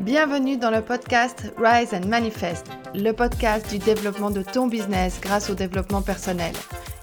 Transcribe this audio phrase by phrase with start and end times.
[0.00, 5.50] Bienvenue dans le podcast Rise and Manifest, le podcast du développement de ton business grâce
[5.50, 6.54] au développement personnel.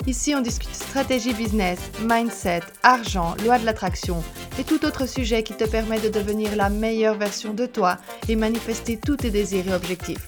[0.07, 4.23] Ici, on discute stratégie business, mindset, argent, loi de l'attraction
[4.59, 7.97] et tout autre sujet qui te permet de devenir la meilleure version de toi
[8.29, 10.27] et manifester tous tes désirs et objectifs.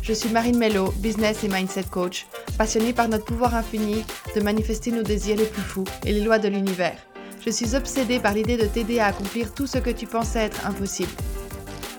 [0.00, 4.04] Je suis Marine Mello, business et mindset coach, passionnée par notre pouvoir infini
[4.36, 6.98] de manifester nos désirs les plus fous et les lois de l'univers.
[7.44, 10.64] Je suis obsédée par l'idée de t'aider à accomplir tout ce que tu pensais être
[10.66, 11.10] impossible.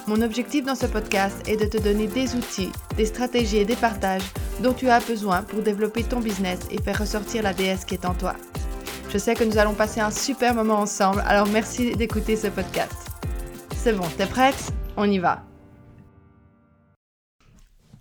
[0.08, 3.76] Mon objectif dans ce podcast est de te donner des outils, des stratégies et des
[3.76, 4.24] partages
[4.64, 8.06] dont tu as besoin pour développer ton business et faire ressortir la déesse qui est
[8.06, 8.34] en toi.
[9.10, 12.96] Je sais que nous allons passer un super moment ensemble, alors merci d'écouter ce podcast.
[13.76, 14.72] C'est bon, t'es prête?
[14.96, 15.44] On y va.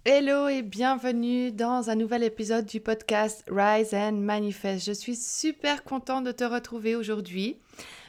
[0.04, 4.86] Hello et bienvenue dans un nouvel épisode du podcast Rise and Manifest.
[4.86, 7.56] Je suis super contente de te retrouver aujourd'hui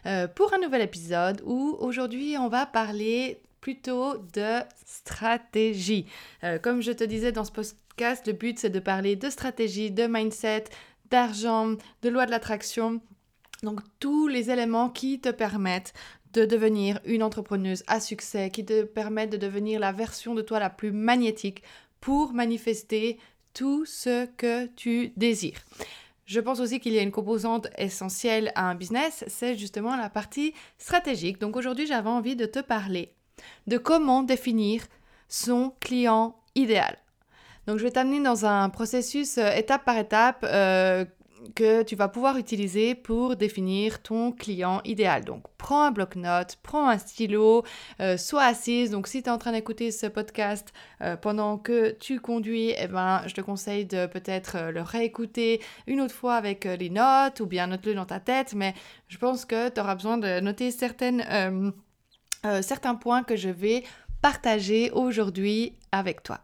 [0.05, 6.05] euh, pour un nouvel épisode où aujourd'hui on va parler plutôt de stratégie.
[6.45, 9.91] Euh, comme je te disais dans ce podcast, le but c'est de parler de stratégie,
[9.91, 10.63] de mindset,
[11.09, 13.01] d'argent, de loi de l'attraction.
[13.63, 15.93] Donc tous les éléments qui te permettent
[16.31, 20.59] de devenir une entrepreneuse à succès, qui te permettent de devenir la version de toi
[20.59, 21.61] la plus magnétique
[21.99, 23.17] pour manifester
[23.53, 25.59] tout ce que tu désires.
[26.25, 30.09] Je pense aussi qu'il y a une composante essentielle à un business, c'est justement la
[30.09, 31.41] partie stratégique.
[31.41, 33.16] Donc aujourd'hui, j'avais envie de te parler
[33.67, 34.83] de comment définir
[35.27, 36.97] son client idéal.
[37.67, 41.03] Donc je vais t'amener dans un processus euh, étape par étape euh,
[41.53, 45.25] que tu vas pouvoir utiliser pour définir ton client idéal.
[45.25, 47.63] Donc prends un bloc-notes, prends un stylo,
[47.99, 48.89] euh, sois assise.
[48.89, 50.73] Donc si tu es en train d'écouter ce podcast
[51.21, 56.15] pendant que tu conduis, eh ben, je te conseille de peut-être le réécouter une autre
[56.15, 58.53] fois avec les notes ou bien note-le dans ta tête.
[58.55, 58.73] Mais
[59.07, 61.73] je pense que tu auras besoin de noter certaines
[62.45, 63.83] euh, certains points que je vais
[64.21, 66.39] partager aujourd'hui avec toi.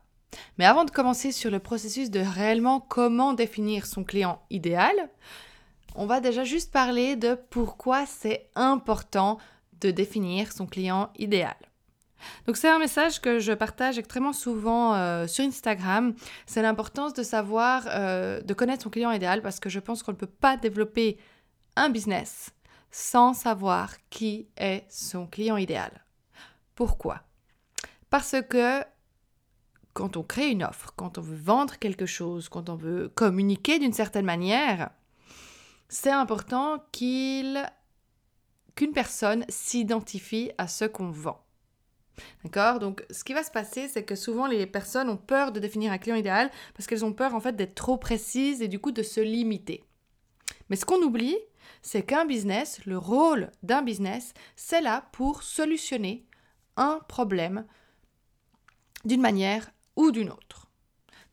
[0.58, 4.96] Mais avant de commencer sur le processus de réellement comment définir son client idéal,
[5.96, 9.38] on va déjà juste parler de pourquoi c'est important
[9.80, 11.56] de définir son client idéal.
[12.48, 16.14] Donc c'est un message que je partage extrêmement souvent euh, sur Instagram.
[16.46, 20.14] C'est l'importance de savoir, euh, de connaître son client idéal parce que je pense qu'on
[20.14, 21.18] ne peut pas développer
[21.76, 22.52] un business
[22.94, 26.06] sans savoir qui est son client idéal.
[26.76, 27.24] Pourquoi?
[28.12, 28.84] Parce que
[29.94, 33.80] quand on crée une offre, quand on veut vendre quelque chose, quand on veut communiquer
[33.80, 34.92] d'une certaine manière,
[35.90, 37.68] c'est important qu'il
[38.76, 41.44] qu'une personne s'identifie à ce qu'on vend.
[42.44, 42.78] D'accord?
[42.78, 45.92] Donc, ce qui va se passer, c'est que souvent les personnes ont peur de définir
[45.92, 48.92] un client idéal parce qu'elles ont peur en fait d'être trop précises et du coup
[48.92, 49.84] de se limiter.
[50.70, 51.38] Mais ce qu'on oublie,
[51.82, 56.26] c'est qu'un business, le rôle d'un business, c'est là pour solutionner
[56.78, 57.66] un problème
[59.06, 60.68] d'une manière ou d'une autre.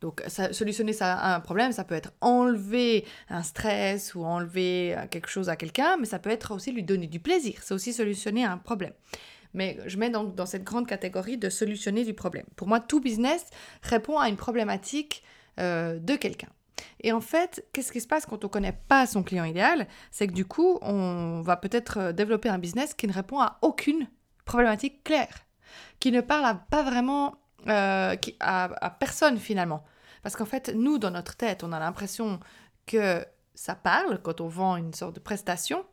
[0.01, 5.57] Donc, solutionner un problème, ça peut être enlever un stress ou enlever quelque chose à
[5.57, 7.61] quelqu'un, mais ça peut être aussi lui donner du plaisir.
[7.63, 8.95] C'est aussi solutionner un problème.
[9.53, 12.47] Mais je mets donc dans cette grande catégorie de solutionner du problème.
[12.57, 13.45] Pour moi, tout business
[13.83, 15.23] répond à une problématique
[15.59, 16.49] euh, de quelqu'un.
[17.01, 19.87] Et en fait, qu'est-ce qui se passe quand on ne connaît pas son client idéal?
[20.11, 23.59] C'est que du coup, on va peut-être euh, développer un business qui ne répond à
[23.63, 24.09] aucune
[24.45, 25.47] problématique claire,
[25.99, 27.37] qui ne parle pas vraiment
[27.69, 29.85] euh, à, personne finalement.
[30.23, 32.41] Parce qu'en fait, nous, dans notre tête, on a l'impression
[32.87, 33.25] que
[33.55, 35.85] ça parle quand on vend une sorte de prestation,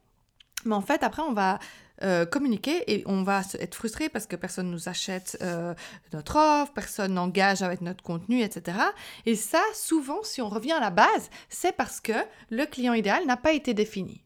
[0.66, 1.59] mais en fait, après, on va
[2.03, 5.74] euh, communiquer et on va être frustré parce que personne nous achète euh,
[6.13, 8.78] notre offre, personne n'engage avec notre contenu, etc.
[9.25, 12.13] Et ça, souvent, si on revient à la base, c'est parce que
[12.50, 14.24] le client idéal n'a pas été défini.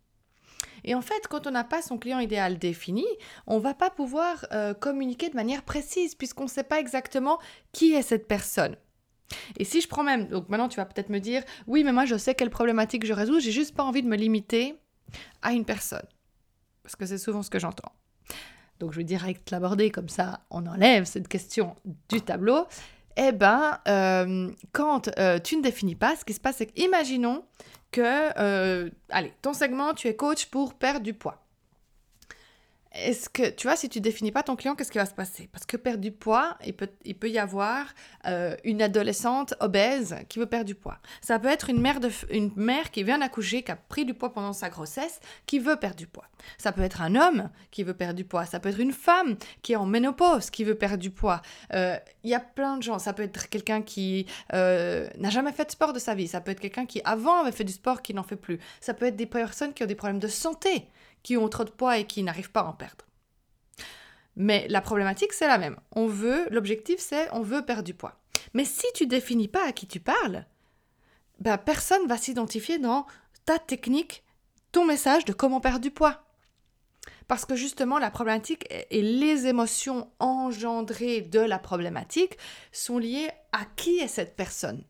[0.84, 3.06] Et en fait, quand on n'a pas son client idéal défini,
[3.48, 7.40] on va pas pouvoir euh, communiquer de manière précise puisqu'on ne sait pas exactement
[7.72, 8.76] qui est cette personne.
[9.58, 12.06] Et si je prends même, donc maintenant tu vas peut-être me dire, oui, mais moi
[12.06, 14.76] je sais quelle problématique je résous, j'ai juste pas envie de me limiter
[15.42, 16.06] à une personne.
[16.84, 17.92] Parce que c'est souvent ce que j'entends.
[18.80, 21.76] Donc je vais direct l'aborder comme ça, on enlève cette question
[22.10, 22.66] du tableau.
[23.18, 27.44] Eh ben, euh, quand euh, tu ne définis pas, ce qui se passe, c'est qu'imaginons
[27.92, 28.02] que,
[28.40, 31.44] euh, allez, ton segment, tu es coach pour perdre du poids.
[32.94, 35.48] Est-ce que, tu vois, si tu définis pas ton client, qu'est-ce qui va se passer?
[35.54, 37.86] Parce que perdre du poids, il peut, il peut y avoir
[38.28, 40.98] euh, une adolescente obèse qui veut perdre du poids.
[41.22, 42.00] Ça peut être une mère,
[42.30, 45.78] une mère qui vient d'accoucher, qui a pris du poids pendant sa grossesse, qui veut
[45.78, 46.26] perdre du poids.
[46.58, 48.46] Ça peut être un homme qui veut perdre du poids.
[48.46, 51.42] Ça peut être une femme qui est en ménopause, qui veut perdre du poids.
[51.74, 51.96] Euh,
[52.26, 53.00] il y a plein de gens.
[53.00, 56.28] Ça peut être quelqu'un qui euh, n'a jamais fait de sport de sa vie.
[56.28, 58.60] Ça peut être quelqu'un qui avant avait fait du sport, qui n'en fait plus.
[58.82, 60.88] Ça peut être des personnes qui ont des problèmes de santé
[61.24, 63.06] qui ont trop de poids et qui n'arrivent pas à en perdre.
[64.36, 65.78] Mais la problématique, c'est la même.
[65.92, 68.20] On veut, l'objectif, c'est on veut perdre du poids.
[68.54, 70.46] Mais si tu définis pas à qui tu parles,
[71.40, 73.06] ben, personne va s'identifier dans
[73.46, 74.24] ta technique,
[74.72, 76.24] ton message de comment perdre du poids.
[77.28, 82.38] Parce que justement, la problématique et les émotions engendrées de la problématique
[82.72, 84.84] sont liées à qui est cette personne.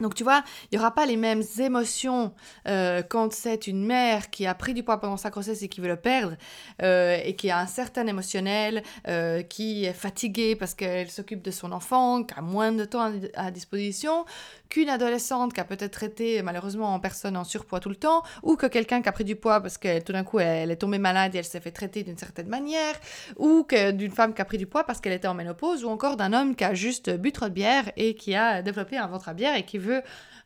[0.00, 2.34] Donc tu vois, il n'y aura pas les mêmes émotions
[2.68, 5.80] euh, quand c'est une mère qui a pris du poids pendant sa grossesse et qui
[5.80, 6.36] veut le perdre
[6.82, 11.50] euh, et qui a un certain émotionnel, euh, qui est fatiguée parce qu'elle s'occupe de
[11.50, 14.26] son enfant, qui a moins de temps à, disposition
[14.68, 18.56] qu'une adolescente qui a peut-être été malheureusement en personne en surpoids tout le temps ou
[18.56, 20.98] que quelqu'un qui a pris du poids parce que tout d'un coup elle est tombée
[20.98, 22.94] malade et elle s'est fait traiter d'une certaine manière
[23.36, 25.88] ou que d'une femme qui a pris du poids parce qu'elle était en ménopause ou
[25.88, 29.06] encore d'un homme qui a juste bu trop de bière et qui a développé un
[29.06, 29.78] ventre à bière et qui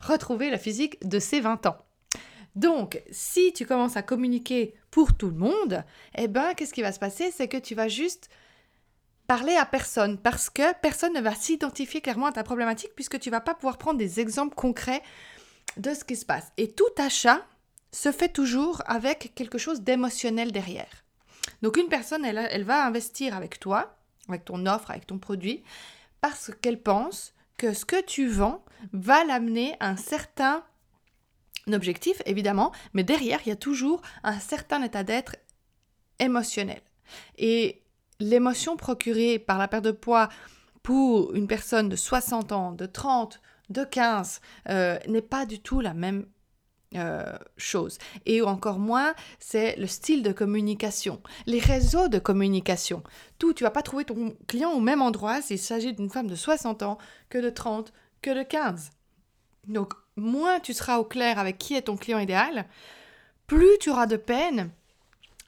[0.00, 1.76] retrouver la physique de ses 20 ans.
[2.56, 5.84] Donc, si tu commences à communiquer pour tout le monde,
[6.16, 7.30] eh ben, qu'est-ce qui va se passer?
[7.30, 8.28] C'est que tu vas juste
[9.26, 13.30] parler à personne parce que personne ne va s'identifier clairement à ta problématique puisque tu
[13.30, 15.02] vas pas pouvoir prendre des exemples concrets
[15.76, 16.50] de ce qui se passe.
[16.56, 17.46] Et tout achat
[17.92, 21.04] se fait toujours avec quelque chose d'émotionnel derrière.
[21.62, 23.96] Donc une personne, elle, elle va investir avec toi,
[24.28, 25.62] avec ton offre, avec ton produit,
[26.20, 28.64] parce qu'elle pense que ce que tu vends
[28.94, 30.64] va l'amener à un certain
[31.70, 35.36] objectif, évidemment, mais derrière, il y a toujours un certain état d'être
[36.18, 36.80] émotionnel.
[37.36, 37.82] Et
[38.18, 40.30] l'émotion procurée par la perte de poids
[40.82, 44.40] pour une personne de 60 ans, de 30, de 15,
[44.70, 46.24] euh, n'est pas du tout la même
[46.96, 47.98] euh, chose.
[48.26, 53.04] Et encore moins, c'est le style de communication, les réseaux de communication.
[53.38, 56.34] Tout, tu vas pas trouver ton client au même endroit s'il s'agit d'une femme de
[56.34, 56.98] 60 ans
[57.28, 57.92] que de 30,
[58.22, 58.90] que de 15.
[59.68, 62.66] Donc, moins tu seras au clair avec qui est ton client idéal,
[63.46, 64.70] plus tu auras de peine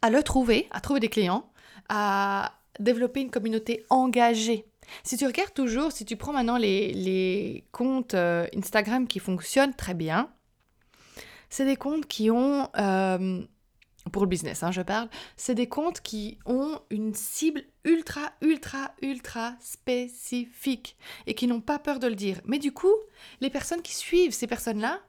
[0.01, 1.51] à le trouver, à trouver des clients,
[1.89, 4.67] à développer une communauté engagée.
[5.05, 9.95] Si tu regardes toujours, si tu prends maintenant les, comptes euh, Instagram qui fonctionnent très
[9.95, 10.31] bien,
[11.53, 13.43] c'est des comptes qui ont, euh,
[14.11, 18.93] pour le business, hein, je parle, c'est des comptes qui ont une cible ultra, ultra,
[19.03, 20.97] ultra spécifique
[21.27, 22.41] et qui n'ont pas peur de le dire.
[22.47, 22.95] Mais du coup,
[23.43, 25.01] les personnes qui suivent ces personnes-là,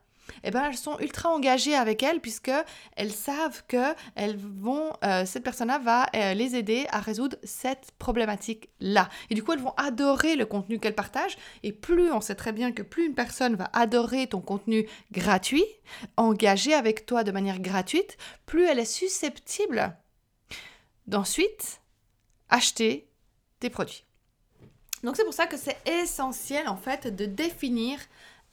[0.43, 2.51] eh ben, elles sont ultra engagées avec elles puisque
[2.95, 7.91] elles savent que elles vont, euh, cette personne-là va euh, les aider à résoudre cette
[7.99, 9.09] problématique-là.
[9.29, 11.37] Et du coup, elles vont adorer le contenu qu'elles partagent.
[11.63, 15.65] Et plus on sait très bien que plus une personne va adorer ton contenu gratuit,
[16.17, 19.95] engagé avec toi de manière gratuite, plus elle est susceptible
[21.07, 21.81] d'ensuite
[22.49, 23.09] acheter
[23.59, 24.05] tes produits.
[25.03, 27.99] Donc c'est pour ça que c'est essentiel en fait de définir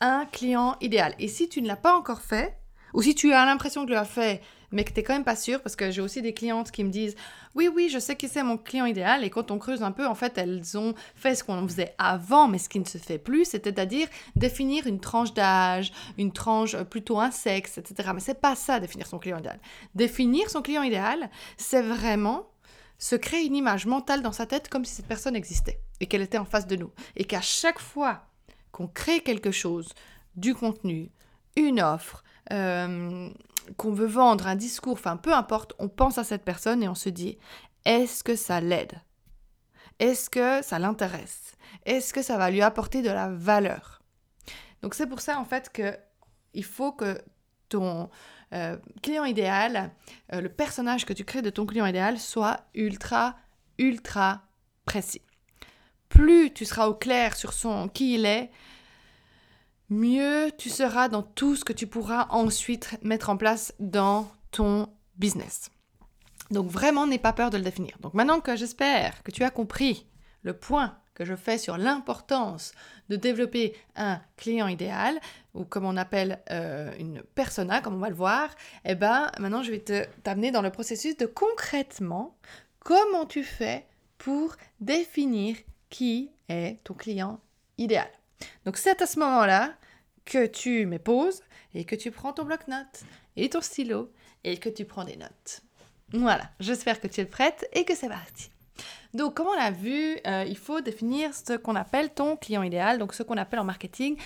[0.01, 1.15] un client idéal.
[1.19, 2.57] Et si tu ne l'as pas encore fait,
[2.95, 4.41] ou si tu as l'impression que tu l'as fait,
[4.73, 6.85] mais que tu n'es quand même pas sûr, parce que j'ai aussi des clientes qui
[6.85, 7.17] me disent
[7.55, 10.07] Oui, oui, je sais qui c'est mon client idéal, et quand on creuse un peu,
[10.07, 13.19] en fait, elles ont fait ce qu'on faisait avant, mais ce qui ne se fait
[13.19, 18.11] plus, c'est-à-dire définir une tranche d'âge, une tranche euh, plutôt un sexe, etc.
[18.15, 19.61] Mais c'est pas ça, définir son client idéal.
[19.95, 22.47] Définir son client idéal, c'est vraiment
[22.99, 26.21] se créer une image mentale dans sa tête comme si cette personne existait et qu'elle
[26.21, 26.91] était en face de nous.
[27.17, 28.30] Et qu'à chaque fois
[28.81, 29.93] qu'on crée quelque chose,
[30.37, 31.11] du contenu,
[31.55, 33.29] une offre, euh,
[33.77, 36.95] qu'on veut vendre, un discours, enfin peu importe, on pense à cette personne et on
[36.95, 37.37] se dit,
[37.85, 38.99] est-ce que ça l'aide?
[39.99, 41.53] Est-ce que ça l'intéresse?
[41.85, 44.01] Est-ce que ça va lui apporter de la valeur?
[44.81, 45.95] Donc c'est pour ça en fait que
[46.55, 47.21] il faut que
[47.69, 48.09] ton
[48.55, 49.93] euh, client idéal,
[50.33, 53.37] euh, le personnage que tu crées de ton client idéal soit ultra,
[53.77, 54.41] ultra
[54.87, 55.21] précis
[56.11, 58.51] plus tu seras au clair sur son qui il est,
[59.89, 64.89] mieux tu seras dans tout ce que tu pourras ensuite mettre en place dans ton
[65.17, 65.71] business.
[66.51, 67.97] Donc vraiment, n'aie pas peur de le définir.
[68.01, 70.07] Donc maintenant que j'espère que tu as compris
[70.43, 72.73] le point que je fais sur l'importance
[73.09, 75.21] de développer un client idéal,
[75.55, 78.49] ou comme on appelle euh, une persona, comme on va le voir,
[78.85, 82.37] eh ben maintenant je vais te t'amener dans le processus de concrètement
[82.79, 83.87] comment tu fais
[84.17, 85.57] pour définir
[85.91, 87.41] qui est ton client
[87.79, 88.11] idéal.
[88.65, 89.75] Donc c'est à ce moment-là
[90.25, 91.43] que tu mets pause
[91.75, 93.03] et que tu prends ton bloc-notes
[93.37, 94.13] et ton stylo
[94.45, 95.63] et que tu prends des notes.
[96.13, 98.51] Voilà, j'espère que tu es prête et que c'est parti.
[99.13, 102.99] Donc, comme on l'a vu, euh, il faut définir ce qu'on appelle ton client idéal,
[102.99, 104.17] donc ce qu'on appelle en marketing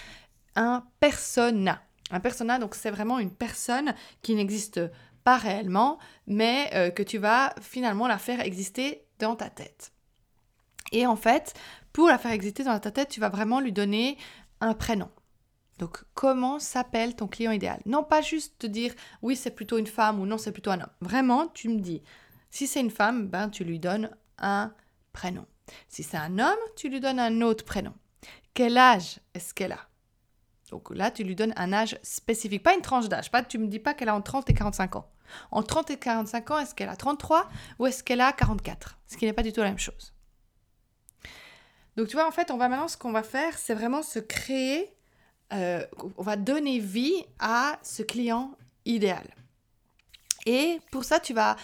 [0.57, 1.83] un persona.
[2.11, 4.81] Un persona, donc c'est vraiment une personne qui n'existe
[5.25, 9.94] pas réellement, mais euh, que tu vas finalement la faire exister dans ta tête.
[10.95, 11.55] Et en fait,
[11.93, 14.17] pour la faire exister dans ta tête, tu vas vraiment lui donner
[14.61, 15.11] un prénom.
[15.79, 17.83] Donc, comment s'appelle ton client idéal?
[17.85, 20.81] Non pas juste te dire oui, c'est plutôt une femme ou non, c'est plutôt un
[20.81, 20.93] homme.
[21.01, 22.01] Vraiment, tu me dis,
[22.51, 24.09] si c'est une femme, ben, tu lui donnes
[24.39, 24.73] un
[25.13, 25.47] prénom.
[25.89, 27.93] Si c'est un homme, tu lui donnes un autre prénom.
[28.55, 29.89] Quel âge est-ce qu'elle a?
[30.71, 33.33] Donc là, tu lui donnes un âge spécifique, pas une tranche d'âge.
[33.33, 35.11] Pas, tu me dis pas qu'elle a entre 30 et 45 ans.
[35.51, 37.49] En 30 et 45 ans, est-ce qu'elle a 33
[37.81, 40.14] ou est-ce qu'elle a 44 Ce qui n'est pas du tout la même chose.
[41.97, 44.19] Donc tu vois, en fait, on va maintenant, ce qu'on va faire, c'est vraiment se
[44.19, 44.91] créer,
[45.53, 45.85] euh,
[46.17, 49.25] on va donner vie à ce client idéal.
[50.47, 51.57] Et pour ça, tu vas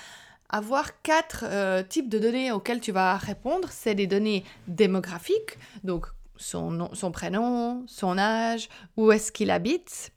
[0.48, 3.68] avoir quatre euh, types de données auxquelles tu vas répondre.
[3.70, 6.06] C'est des données démographiques, donc
[6.36, 10.12] son, nom, son prénom, son âge, où est-ce qu'il habite,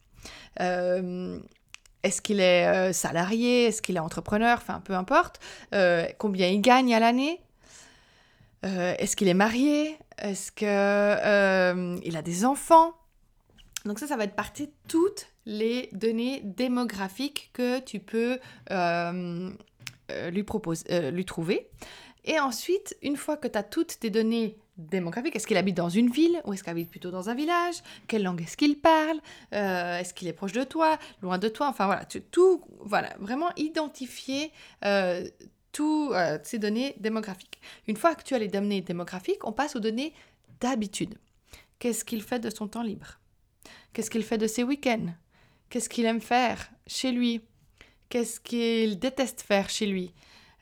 [0.60, 1.40] euh,
[2.04, 5.40] est-ce qu'il est, salarié, est-ce qu'il est entrepreneur, enfin peu importe,
[6.18, 7.42] combien il gagne à l'année,
[8.64, 10.68] est-ce qu'il est marié, est-ce qu'il
[12.18, 12.94] a des enfants?
[13.86, 18.40] Donc ça, ça va être partie de toutes les données démographiques que tu peux
[18.72, 19.50] euh,
[20.32, 21.70] lui, propose, euh, lui trouver.
[22.26, 25.90] Et ensuite, une fois que tu as toutes tes données démographiques, est-ce qu'il habite dans
[25.90, 27.76] une ville ou est-ce qu'il habite plutôt dans un village?
[28.08, 29.20] Quelle langue est-ce qu'il parle?
[29.54, 30.98] Euh, Est-ce qu'il est proche de toi?
[31.22, 31.68] Loin de toi?
[31.68, 34.52] Enfin voilà, tout, voilà, vraiment identifier
[35.74, 37.60] toutes ces données démographiques.
[37.88, 40.14] Une fois que tu as les données démographiques, on passe aux données
[40.62, 41.16] d'habitude.
[41.80, 43.20] Qu'est-ce qu'il fait de son temps libre?
[43.92, 45.14] Qu'est-ce qu'il fait de ses week-ends?
[45.70, 47.42] Qu'est-ce qu'il aime faire chez lui?
[48.10, 50.14] Qu'est-ce qu'il déteste faire chez lui,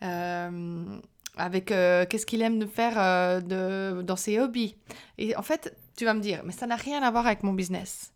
[0.04, 1.00] euh,
[1.36, 4.78] avec euh, qu'est-ce qu'il aime faire euh, de, dans ses hobbies?
[5.18, 7.52] Et en fait, tu vas me dire, mais ça n'a rien à voir avec mon
[7.52, 8.14] business.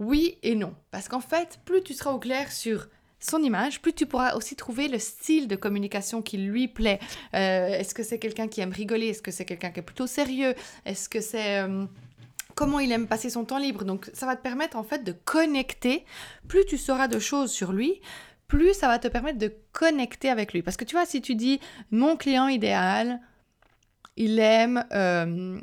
[0.00, 2.88] Oui et non, parce qu'en fait, plus tu seras au clair sur
[3.22, 7.00] son image, plus tu pourras aussi trouver le style de communication qui lui plaît.
[7.32, 9.08] Est-ce que c'est quelqu'un qui aime rigoler?
[9.08, 10.54] Est-ce que c'est quelqu'un qui est plutôt sérieux?
[10.84, 11.64] Est-ce que c'est
[12.54, 13.84] comment il aime passer son temps libre?
[13.84, 16.04] Donc ça va te permettre en fait de connecter.
[16.48, 18.00] Plus tu sauras de choses sur lui,
[18.48, 20.62] plus ça va te permettre de connecter avec lui.
[20.62, 21.60] Parce que tu vois, si tu dis
[21.90, 23.20] mon client idéal,
[24.16, 25.58] il aime euh,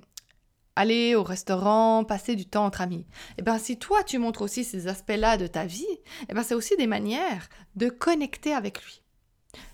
[0.79, 3.05] aller au restaurant, passer du temps entre amis.
[3.31, 6.33] Et eh bien si toi tu montres aussi ces aspects-là de ta vie, et eh
[6.33, 9.01] bien c'est aussi des manières de connecter avec lui.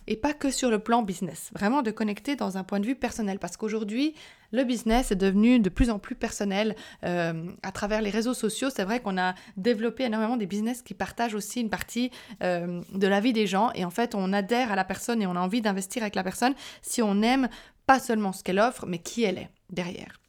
[0.08, 2.96] Et pas que sur le plan business, vraiment de connecter dans un point de vue
[2.96, 3.40] personnel.
[3.40, 4.16] Parce qu'aujourd'hui,
[4.52, 8.70] le business est devenu de plus en plus personnel euh, à travers les réseaux sociaux.
[8.74, 12.10] C'est vrai qu'on a développé énormément des business qui partagent aussi une partie
[12.42, 13.72] euh, de la vie des gens.
[13.76, 16.24] Et en fait, on adhère à la personne et on a envie d'investir avec la
[16.24, 17.50] personne si on aime
[17.86, 20.20] pas seulement ce qu'elle offre, mais qui elle est derrière.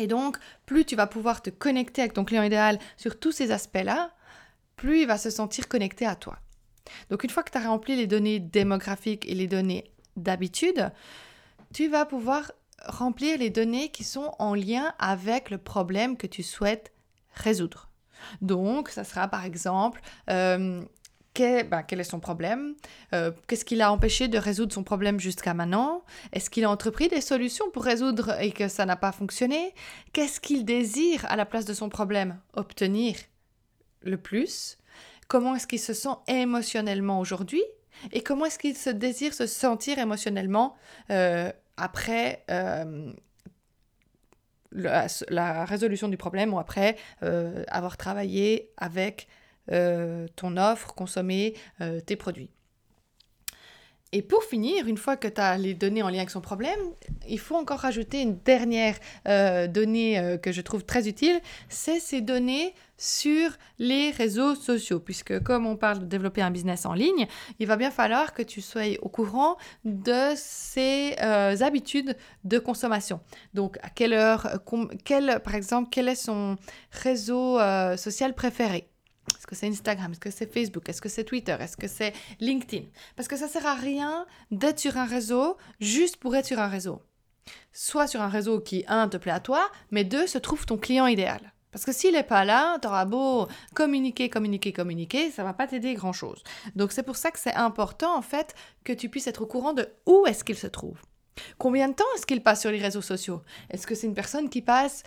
[0.00, 3.50] Et donc, plus tu vas pouvoir te connecter avec ton client idéal sur tous ces
[3.52, 4.12] aspects-là,
[4.76, 6.38] plus il va se sentir connecté à toi.
[7.10, 10.90] Donc une fois que tu as rempli les données démographiques et les données d'habitude,
[11.74, 12.50] tu vas pouvoir
[12.86, 16.92] remplir les données qui sont en lien avec le problème que tu souhaites
[17.34, 17.90] résoudre.
[18.40, 20.82] Donc, ça sera par exemple, euh,
[21.40, 22.74] ben, quel, est son problème?
[23.14, 26.04] Euh, Qu'est-ce qui l'a empêché de résoudre son problème jusqu'à maintenant?
[26.32, 29.74] Est-ce qu'il a entrepris des solutions pour résoudre et que ça n'a pas fonctionné?
[30.12, 32.38] Qu'est-ce qu'il désire à la place de son problème?
[32.54, 33.16] Obtenir
[34.02, 34.78] le plus?
[35.28, 37.62] Comment est-ce qu'il se sent émotionnellement aujourd'hui?
[38.12, 40.74] Et comment est-ce qu'il se désire se sentir émotionnellement
[41.10, 43.12] euh, après euh,
[44.72, 49.26] la, résolution du problème ou après avoir travaillé avec
[49.70, 51.54] ton offre, consommer
[52.06, 52.50] tes produits.
[54.12, 56.80] Et pour finir, une fois que tu as les données en lien avec son problème,
[57.28, 58.96] il faut encore rajouter une dernière
[59.28, 64.98] euh, donnée euh, que je trouve très utile, c'est ces données sur les réseaux sociaux.
[64.98, 67.28] Puisque comme on parle de développer un business en ligne,
[67.60, 73.20] il va bien falloir que tu sois au courant de ses euh, habitudes de consommation.
[73.54, 74.60] Donc à quelle heure,
[75.04, 76.56] quel, par exemple, quel est son
[76.90, 77.60] réseau
[77.96, 78.89] social préféré?
[79.40, 80.12] Est-ce que c'est Instagram?
[80.12, 80.86] Est-ce que c'est Facebook?
[80.86, 81.56] Est-ce que c'est Twitter?
[81.58, 82.84] Est-ce que c'est LinkedIn?
[83.16, 86.68] Parce que ça sert à rien d'être sur un réseau juste pour être sur un
[86.68, 87.00] réseau.
[87.72, 90.76] Soit sur un réseau qui, un, te plaît à toi, mais deux, se trouve ton
[90.76, 91.54] client idéal.
[91.72, 95.66] Parce que s'il n'est pas là, tu auras beau communiquer, communiquer, communiquer, ça va pas
[95.66, 96.42] t'aider grand-chose.
[96.76, 98.54] Donc c'est pour ça que c'est important, en fait,
[98.84, 101.00] que tu puisses être au courant de où est-ce qu'il se trouve.
[101.56, 103.40] Combien de temps est-ce qu'il passe sur les réseaux sociaux?
[103.70, 105.02] Est-ce que c'est une personne qui passe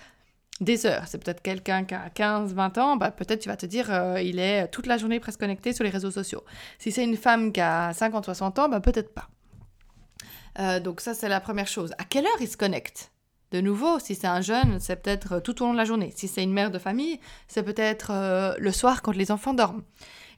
[0.61, 1.03] des heures.
[1.07, 4.21] C'est peut-être quelqu'un qui a 15, 20 ans, bah, peut-être tu vas te dire euh,
[4.21, 6.43] il est toute la journée presque connecté sur les réseaux sociaux.
[6.79, 9.29] Si c'est une femme qui a 50, 60 ans, bah, peut-être pas.
[10.59, 11.93] Euh, donc ça, c'est la première chose.
[11.97, 13.11] À quelle heure il se connecte?
[13.51, 16.11] De nouveau, si c'est un jeune, c'est peut-être euh, tout au long de la journée.
[16.15, 19.83] Si c'est une mère de famille, c'est peut-être le soir quand les enfants dorment.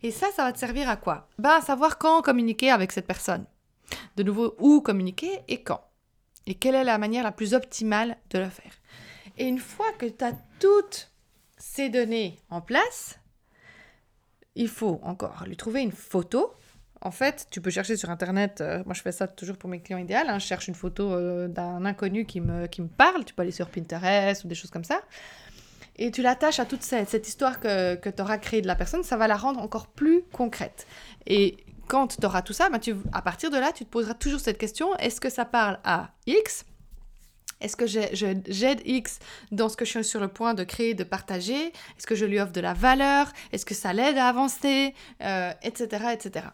[0.04, 1.28] Et ça, ça va te servir à quoi?
[1.40, 3.46] Bah, À savoir quand communiquer avec cette personne.
[4.16, 5.82] De nouveau, où communiquer et quand.
[6.48, 8.72] Et quelle est la manière la plus optimale de le faire?
[9.38, 11.12] Et une fois que tu as toutes
[11.58, 13.20] ces données en place,
[14.56, 16.54] il faut encore lui trouver une photo
[17.06, 18.62] en fait, tu peux chercher sur Internet.
[18.62, 20.18] euh, moi, je fais ça toujours pour mes clients idéaux.
[20.28, 23.24] hein, je cherche une photo euh, d'un inconnu qui me, qui me parle.
[23.26, 25.02] Tu peux aller sur Pinterest ou des choses comme ça.
[25.98, 28.76] Et tu l'attaches à toute cette, cette histoire que, que tu auras créée de la
[28.76, 29.04] personne.
[29.04, 30.88] Ça va la rendre encore plus concrète.
[31.28, 34.16] Et quand tu auras tout ça, ben, tu, à partir de là, tu te poseras
[34.16, 36.66] toujours cette question est-ce que ça parle à X?
[37.62, 39.20] Est-ce que j'aide X
[39.52, 41.68] dans ce que je suis sur le point de créer, de partager?
[41.98, 43.32] Est-ce que je lui offre de la valeur?
[43.52, 44.94] Est-ce que ça l'aide à avancer?
[45.22, 46.06] Euh, Etc.
[46.14, 46.48] etc.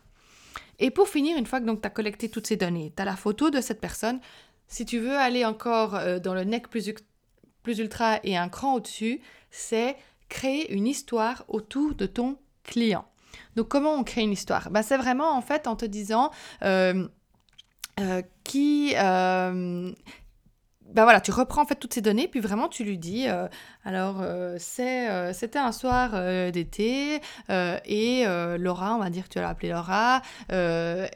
[0.79, 3.15] Et pour finir, une fois que tu as collecté toutes ces données, tu as la
[3.15, 4.19] photo de cette personne.
[4.67, 6.93] Si tu veux aller encore euh, dans le nec plus,
[7.63, 9.95] plus ultra et un cran au-dessus, c'est
[10.29, 13.05] créer une histoire autour de ton client.
[13.55, 14.69] Donc comment on crée une histoire?
[14.69, 16.31] Ben, C'est vraiment en fait en te disant
[16.63, 17.07] euh,
[18.43, 18.95] qui...
[20.93, 23.47] ben voilà, tu reprends en fait toutes ces données, puis vraiment tu lui dis, euh,
[23.85, 26.11] alors euh, c'est, euh, c'était un soir
[26.51, 28.25] d'été et
[28.57, 30.21] Laura, on va dire que tu vas l'appeler Laura,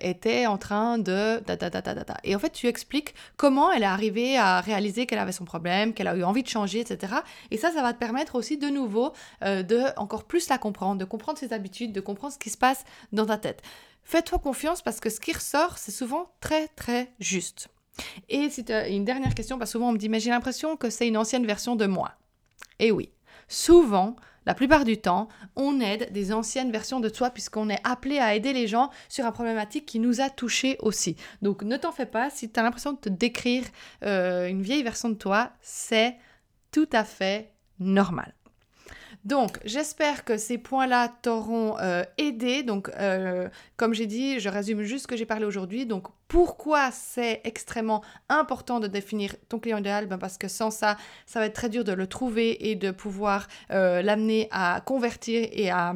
[0.01, 2.17] était en train de ta ta ta ta ta.
[2.24, 5.94] Et en fait tu expliques comment elle est arrivée à réaliser qu'elle avait son problème,
[5.94, 7.13] qu'elle a eu envie de changer, etc.
[7.51, 11.05] Et ça, ça va te permettre aussi de nouveau de encore plus la comprendre, de
[11.05, 13.62] comprendre ses habitudes, de comprendre ce qui se passe dans ta tête.
[14.03, 17.70] Fais-toi confiance parce que ce qui ressort, c'est souvent très très juste.
[18.30, 21.08] Et as une dernière question, parce souvent on me dit, mais j'ai l'impression que c'est
[21.08, 22.14] une ancienne version de moi.
[22.80, 23.10] Et oui,
[23.48, 28.20] souvent, la plupart du temps, on aide des anciennes versions de soi puisqu'on est appelé
[28.20, 31.16] à aider les gens sur une problématique qui nous a touchés aussi.
[31.42, 33.64] Donc ne t'en fais pas, si tu as l'impression de te décrire
[34.04, 36.16] euh, une vieille version de toi, c'est
[36.72, 38.34] tout à fait normal.
[39.25, 42.62] Donc, j'espère que ces points-là t'auront euh, aidé.
[42.62, 45.88] Donc, euh, comme j'ai dit, je résume juste ce que j'ai parlé aujourd'hui.
[45.88, 50.05] Donc, pourquoi c'est extrêmement important de définir ton client idéal?
[50.05, 52.91] Ben Parce que sans ça, ça va être très dur de le trouver et de
[52.91, 55.96] pouvoir euh, l'amener à convertir et à,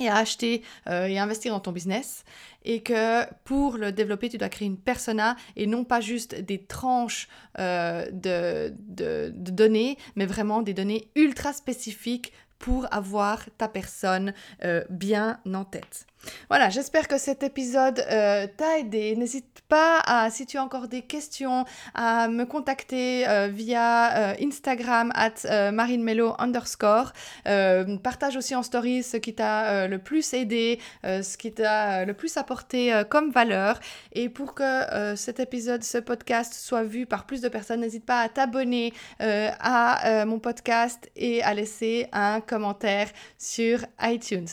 [0.00, 2.24] et à acheter euh, et investir dans ton business.
[2.64, 6.62] Et que pour le développer, tu dois créer une persona et non pas juste des
[6.62, 14.32] tranches euh, de, de, données, mais vraiment des données ultra spécifiques pour avoir ta personne
[14.64, 16.06] euh, bien en tête.
[16.48, 19.16] Voilà, j'espère que cet épisode euh, t'a aidé.
[19.16, 24.34] N'hésite pas à, si tu as encore des questions, à me contacter euh, via euh,
[24.40, 27.12] Instagram at marinemelo underscore.
[28.02, 32.36] Partage aussi en story ce qui t'a le plus aidé, ce qui t'a le plus
[32.36, 33.78] apporté comme valeur.
[34.12, 38.20] Et pour que cet épisode, ce podcast soit vu par plus de personnes, n'hésite pas
[38.20, 43.08] à t'abonner à mon podcast et à laisser un commentaire
[43.38, 44.48] sur iTunes.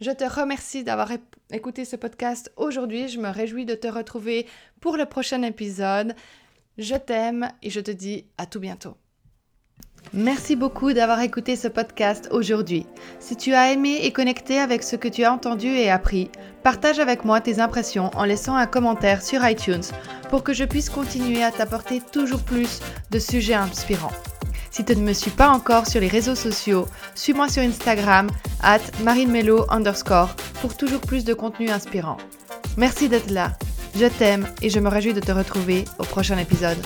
[0.00, 1.10] Je te remercie d'avoir
[1.50, 3.08] écouté ce podcast aujourd'hui.
[3.08, 4.46] Je me réjouis de te retrouver
[4.80, 6.14] pour le prochain épisode.
[6.76, 8.96] Je t'aime et je te dis à tout bientôt.
[10.12, 12.86] Merci beaucoup d'avoir écouté ce podcast aujourd'hui.
[13.18, 16.30] Si tu as aimé et connecté avec ce que tu as entendu et appris,
[16.62, 19.82] partage avec moi tes impressions en laissant un commentaire sur iTunes
[20.28, 22.80] pour que je puisse continuer à t'apporter toujours plus
[23.10, 24.12] de sujets inspirants.
[24.76, 28.28] Si tu ne me suis pas encore sur les réseaux sociaux, suis-moi sur Instagram,
[28.62, 32.18] at marinemelo underscore, pour toujours plus de contenu inspirant.
[32.76, 33.52] Merci d'être là.
[33.94, 36.76] Je t'aime et je me réjouis de te retrouver au prochain épisode.